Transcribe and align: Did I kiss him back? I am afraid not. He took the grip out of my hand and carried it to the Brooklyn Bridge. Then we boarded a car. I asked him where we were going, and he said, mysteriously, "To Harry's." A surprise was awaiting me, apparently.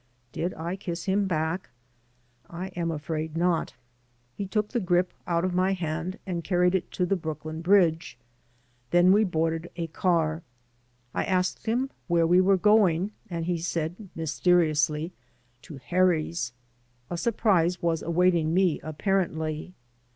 Did 0.31 0.55
I 0.55 0.77
kiss 0.77 1.05
him 1.05 1.27
back? 1.27 1.69
I 2.49 2.69
am 2.69 2.89
afraid 2.89 3.37
not. 3.37 3.75
He 4.33 4.47
took 4.47 4.69
the 4.69 4.79
grip 4.79 5.13
out 5.27 5.45
of 5.45 5.53
my 5.53 5.73
hand 5.73 6.17
and 6.25 6.43
carried 6.43 6.73
it 6.73 6.89
to 6.93 7.05
the 7.05 7.15
Brooklyn 7.15 7.61
Bridge. 7.61 8.17
Then 8.89 9.11
we 9.11 9.23
boarded 9.23 9.69
a 9.75 9.85
car. 9.85 10.41
I 11.13 11.23
asked 11.25 11.67
him 11.67 11.91
where 12.07 12.25
we 12.25 12.41
were 12.41 12.57
going, 12.57 13.11
and 13.29 13.45
he 13.45 13.59
said, 13.59 14.09
mysteriously, 14.15 15.13
"To 15.61 15.77
Harry's." 15.77 16.51
A 17.11 17.15
surprise 17.15 17.79
was 17.83 18.01
awaiting 18.01 18.55
me, 18.55 18.79
apparently. 18.81 19.75